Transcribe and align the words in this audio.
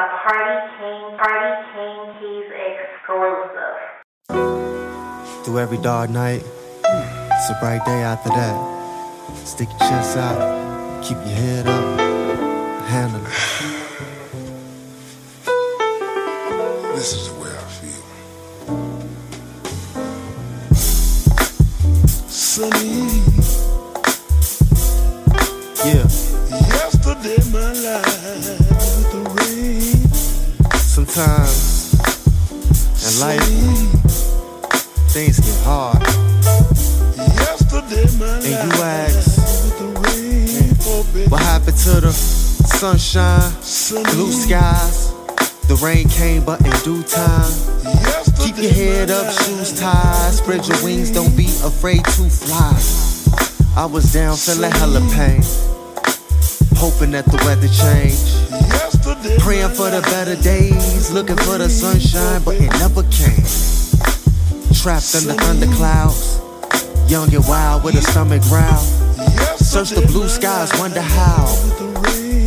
a 0.00 0.08
Party 0.24 0.56
King, 0.78 1.18
Party 1.18 1.52
King 1.74 1.98
Keys 2.18 2.48
exclusive. 2.72 3.78
Through 5.44 5.58
every 5.58 5.76
dark 5.76 6.08
night, 6.08 6.42
it's 6.42 7.50
a 7.50 7.56
bright 7.60 7.84
day 7.84 8.02
after 8.02 8.30
that. 8.30 8.56
Stick 9.46 9.68
your 9.68 9.78
chest 9.80 10.16
out, 10.16 11.04
keep 11.04 11.18
your 11.18 11.36
head 11.36 11.66
up, 11.66 12.00
handle 12.88 13.20
it. 13.26 13.32
This 16.94 17.12
is 17.12 17.28
the 17.28 17.34
way 17.40 17.50
I 17.50 17.64
feel. 17.76 18.02
Sunny, 22.26 23.22
Yeah, 25.84 26.06
yesterday 26.48 27.40
my 27.52 27.72
life 27.84 28.06
with 28.34 28.44
the 28.46 28.74
rain. 28.74 28.79
Sometimes 31.20 31.94
in 33.04 33.20
life, 33.20 33.42
things 35.12 35.38
get 35.40 35.64
hard. 35.64 36.00
Yesterday 37.16 38.06
my 38.18 38.36
And 38.36 38.46
you 38.46 38.82
ask, 38.82 39.36
with 39.64 39.78
the 39.78 39.88
rain. 40.00 41.12
Baby. 41.12 41.28
what 41.28 41.42
happened 41.42 41.76
to 41.78 42.00
the 42.00 42.12
sunshine, 42.12 43.50
blue 44.14 44.32
skies? 44.32 45.12
The 45.68 45.76
rain 45.82 46.08
came, 46.08 46.44
but 46.44 46.60
in 46.64 46.72
due 46.84 47.02
time. 47.02 47.52
Keep 48.38 48.56
your 48.56 48.72
head 48.72 49.10
up, 49.10 49.30
shoes 49.32 49.78
tied, 49.78 50.32
spread 50.32 50.66
your 50.66 50.82
wings, 50.82 51.10
don't 51.10 51.36
be 51.36 51.46
afraid 51.62 52.04
to 52.04 52.30
fly. 52.30 52.72
I 53.76 53.86
was 53.86 54.12
down, 54.12 54.36
feeling 54.36 54.72
hella 54.72 55.00
pain, 55.12 55.42
hoping 56.76 57.10
that 57.12 57.26
the 57.26 57.36
weather 57.44 57.68
changed. 57.68 58.89
Praying 59.20 59.68
for 59.70 59.90
the 59.90 60.00
better 60.08 60.34
days, 60.36 61.10
looking 61.10 61.36
for 61.36 61.58
the 61.58 61.68
sunshine, 61.68 62.40
but 62.42 62.54
it 62.54 62.70
never 62.78 63.02
came. 63.12 63.44
Trapped 64.72 65.14
under 65.14 65.34
thunder 65.34 65.66
clouds, 65.76 66.40
young 67.06 67.32
and 67.34 67.46
wild 67.46 67.84
with 67.84 67.96
a 67.96 68.02
stomach 68.02 68.40
growl. 68.44 68.78
Search 69.58 69.90
the 69.90 70.06
blue 70.06 70.26
skies, 70.26 70.72
wonder 70.80 71.02
how. 71.02 71.46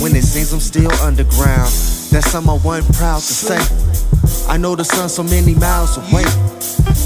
When 0.00 0.16
it 0.16 0.24
seems 0.24 0.52
I'm 0.54 0.60
still 0.60 0.92
underground, 1.02 1.72
that's 2.10 2.30
someone 2.30 2.60
proud 2.60 3.20
to 3.20 3.34
say. 3.34 4.11
I 4.48 4.56
know 4.56 4.76
the 4.76 4.84
sun 4.84 5.08
so 5.08 5.22
many 5.22 5.54
miles 5.54 5.96
away. 5.96 6.24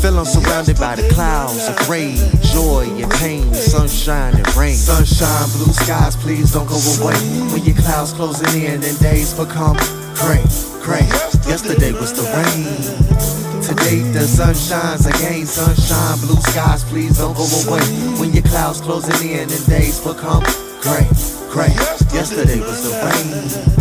Feel 0.00 0.18
I'm 0.18 0.24
surrounded 0.24 0.78
by 0.78 0.96
the 0.96 1.08
clouds 1.10 1.68
of 1.68 1.76
gray, 1.86 2.16
joy 2.52 2.88
and 3.00 3.10
pain, 3.12 3.52
sunshine 3.54 4.34
and 4.34 4.56
rain. 4.56 4.74
Sunshine, 4.74 5.48
blue 5.56 5.72
skies, 5.72 6.16
please 6.16 6.52
don't 6.52 6.66
go 6.66 6.80
away. 7.00 7.16
When 7.52 7.64
your 7.64 7.76
clouds 7.76 8.12
closing 8.12 8.62
in 8.62 8.82
and 8.82 8.98
days 8.98 9.34
become 9.34 9.76
gray, 10.16 10.44
gray. 10.80 11.04
Yesterday 11.48 11.92
was 11.92 12.12
the 12.12 12.24
rain. 12.32 13.40
Today 13.62 14.00
the 14.12 14.26
sun 14.26 14.54
shines 14.54 15.06
again. 15.06 15.46
Sunshine, 15.46 16.18
blue 16.26 16.40
skies, 16.40 16.84
please 16.84 17.18
don't 17.18 17.36
go 17.36 17.44
away. 17.68 17.84
When 18.18 18.32
your 18.32 18.44
clouds 18.44 18.80
closing 18.80 19.28
in 19.28 19.50
and 19.50 19.66
days 19.66 20.00
become 20.00 20.42
gray, 20.80 21.06
gray. 21.50 21.72
Yesterday 22.12 22.60
was 22.60 22.82
the 22.84 22.92
rain. 23.04 23.79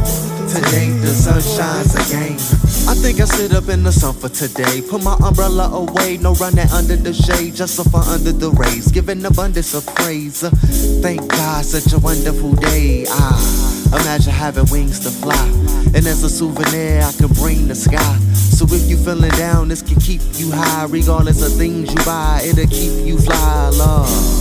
Today 0.69 0.89
the 1.01 1.07
sun 1.07 1.41
shines 1.41 1.95
again. 1.95 2.35
I 2.87 2.93
think 2.93 3.19
I 3.19 3.25
sit 3.25 3.55
up 3.55 3.69
in 3.69 3.81
the 3.81 3.91
sun 3.91 4.13
for 4.13 4.29
today. 4.29 4.83
Put 4.83 5.03
my 5.03 5.17
umbrella 5.25 5.67
away, 5.73 6.17
no 6.17 6.35
running 6.35 6.69
under 6.69 6.95
the 6.95 7.11
shade, 7.11 7.55
just 7.55 7.73
suffer 7.73 7.97
under 7.97 8.31
the 8.31 8.51
rays, 8.51 8.91
giving 8.91 9.25
abundance 9.25 9.73
of 9.73 9.83
praise. 9.95 10.41
Thank 11.01 11.27
God, 11.27 11.65
such 11.65 11.91
a 11.93 11.97
wonderful 11.97 12.53
day. 12.53 13.05
Ah, 13.09 13.99
imagine 13.99 14.31
having 14.31 14.65
wings 14.69 14.99
to 14.99 15.09
fly, 15.09 15.47
and 15.95 16.05
as 16.05 16.21
a 16.21 16.29
souvenir, 16.29 17.01
I 17.01 17.13
can 17.13 17.29
bring 17.29 17.67
the 17.67 17.73
sky. 17.73 18.19
So 18.33 18.65
if 18.69 18.87
you 18.87 18.97
feeling 18.97 19.31
down, 19.31 19.69
this 19.69 19.81
can 19.81 19.99
keep 19.99 20.21
you 20.33 20.51
high, 20.51 20.85
regardless 20.85 21.41
of 21.41 21.57
things 21.57 21.91
you 21.91 22.05
buy. 22.05 22.41
It'll 22.45 22.67
keep 22.67 23.07
you 23.07 23.17
fly, 23.17 23.69
love. 23.69 24.38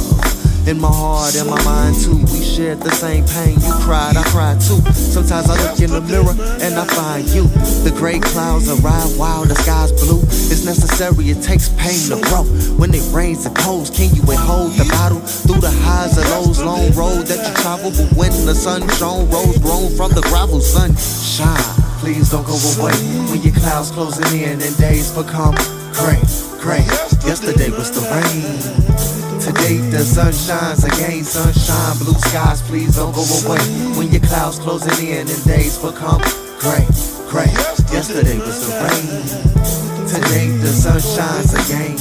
In 0.69 0.79
my 0.83 0.93
heart 0.93 1.35
and 1.35 1.49
my 1.49 1.57
mind 1.65 1.97
too, 1.97 2.21
we 2.29 2.45
shared 2.45 2.81
the 2.81 2.91
same 2.91 3.25
pain. 3.25 3.57
You 3.65 3.73
cried, 3.81 4.19
I 4.19 4.23
cried 4.25 4.61
too. 4.61 4.77
Sometimes 4.93 5.49
I 5.49 5.57
look 5.65 5.81
in 5.81 5.89
the 5.89 6.03
mirror 6.03 6.37
and 6.61 6.75
I 6.77 6.85
find 6.85 7.27
you. 7.31 7.49
The 7.89 7.93
gray 7.97 8.21
clouds 8.21 8.69
arrive 8.69 9.17
while 9.17 9.47
the 9.47 9.55
sky's 9.55 9.93
blue. 9.93 10.21
It's 10.53 10.67
necessary, 10.67 11.31
it 11.31 11.41
takes 11.43 11.71
pain 11.81 11.97
to 12.13 12.21
grow. 12.29 12.45
When 12.77 12.93
it 12.93 13.01
rains 13.17 13.47
and 13.47 13.57
pours, 13.57 13.89
can 13.89 14.15
you 14.15 14.21
withhold 14.29 14.73
the 14.73 14.85
bottle 14.93 15.21
through 15.21 15.65
the 15.65 15.73
highs 15.89 16.19
and 16.19 16.29
lows? 16.37 16.61
Long 16.61 16.93
road 16.93 17.25
that 17.33 17.41
you 17.49 17.55
travel, 17.65 17.89
but 17.89 18.13
when 18.13 18.33
the 18.45 18.55
sun 18.55 18.85
shone, 19.01 19.25
rose 19.31 19.57
grown 19.65 19.89
from 19.97 20.13
the 20.13 20.21
gravel, 20.29 20.61
sunshine. 20.61 21.65
Please 22.05 22.29
don't 22.29 22.45
go 22.45 22.61
away 22.77 22.93
when 23.33 23.41
your 23.41 23.55
clouds 23.55 23.91
closing 23.91 24.29
in 24.37 24.61
and 24.61 24.77
days 24.77 25.17
become 25.17 25.57
gray, 25.97 26.21
gray. 26.61 26.85
Yesterday 27.25 27.71
was 27.71 27.89
the 27.89 28.05
rain. 28.13 29.18
Today 29.49 29.79
the 29.79 30.05
sun 30.05 30.31
shines 30.31 30.85
again, 30.85 31.25
sunshine, 31.25 31.97
blue 32.05 32.13
skies, 32.29 32.61
please 32.69 32.97
don't 32.97 33.15
go 33.15 33.25
away. 33.25 33.59
When 33.97 34.13
your 34.13 34.21
clouds 34.21 34.59
closing 34.59 34.93
in 34.93 34.97
the 34.99 35.19
end 35.21 35.31
and 35.31 35.45
days 35.45 35.79
become 35.79 36.21
gray, 36.61 36.85
gray. 37.33 37.49
Yesterday 37.89 38.37
was 38.37 38.69
the 38.69 38.77
rain. 38.77 40.05
Today 40.07 40.49
the 40.61 40.69
sun 40.69 41.01
shines 41.01 41.55
again. 41.55 41.97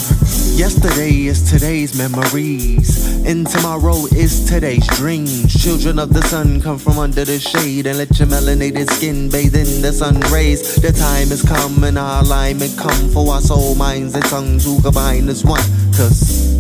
Yesterday 0.60 1.28
is 1.28 1.50
today's 1.50 1.98
memories, 1.98 3.26
and 3.26 3.48
tomorrow 3.48 3.96
is 4.08 4.44
today's 4.46 4.86
dreams. 4.98 5.56
Children 5.64 6.00
of 6.00 6.12
the 6.12 6.24
sun 6.24 6.60
come 6.60 6.78
from 6.78 7.00
under 7.00 7.24
the 7.24 7.40
shade 7.40 7.88
and 7.88 7.98
let 7.98 8.20
your 8.20 8.28
melanated 8.28 8.90
skin 8.90 9.30
bathe 9.30 9.56
in 9.56 9.82
the 9.82 9.94
sun 9.94 10.20
rays. 10.34 10.76
The 10.82 10.92
time 10.92 11.30
has 11.30 11.44
come 11.44 11.82
and 11.86 11.98
our 11.98 12.24
alignment 12.24 12.78
come 12.78 13.08
for 13.12 13.32
our 13.32 13.40
soul, 13.40 13.74
minds, 13.76 14.16
and 14.16 14.26
tongues 14.26 14.66
to 14.66 14.82
combine 14.82 15.30
as 15.30 15.46
one. 15.46 15.64
Cause 15.96 16.58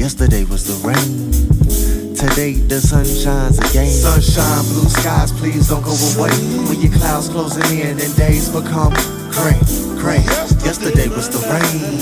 Yesterday 0.00 0.44
was 0.44 0.64
the 0.64 0.80
rain. 0.80 1.28
Today 2.16 2.54
the 2.54 2.80
sun 2.80 3.04
shines 3.04 3.58
again. 3.58 3.92
Sunshine, 3.92 4.64
blue 4.72 4.88
skies, 4.88 5.30
please 5.30 5.68
don't 5.68 5.84
go 5.84 5.92
away. 5.92 6.32
When 6.72 6.80
your 6.80 6.90
clouds 6.96 7.28
closing 7.28 7.68
in 7.78 8.00
and 8.00 8.16
days 8.16 8.48
become 8.48 8.96
gray, 9.28 9.60
gray. 10.00 10.24
Yesterday 10.64 11.12
was 11.12 11.28
the 11.28 11.44
rain. 11.52 12.00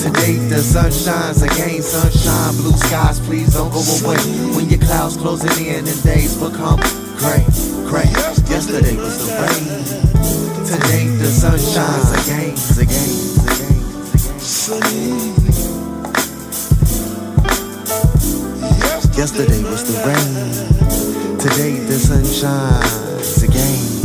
Today 0.00 0.40
the 0.48 0.64
sun 0.64 0.90
shines 0.90 1.42
again. 1.42 1.82
Sunshine, 1.82 2.56
blue 2.56 2.72
skies, 2.88 3.20
please 3.20 3.52
don't 3.52 3.68
go 3.68 3.84
away. 4.00 4.16
When 4.56 4.70
your 4.70 4.80
clouds 4.80 5.18
closing 5.18 5.52
in 5.66 5.84
and 5.84 6.02
days 6.02 6.40
become 6.40 6.80
gray, 7.20 7.44
gray. 7.84 8.08
Yesterday 8.48 8.96
was 8.96 9.20
the 9.20 9.36
rain. 9.36 9.49
Yesterday 19.20 19.62
was 19.64 19.84
the 19.84 19.98
rain. 20.08 21.38
Today 21.38 21.78
the 21.84 21.98
sun 21.98 22.24
shines 22.24 23.42
again. 23.42 24.00